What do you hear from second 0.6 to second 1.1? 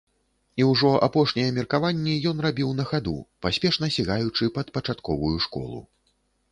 І ўжо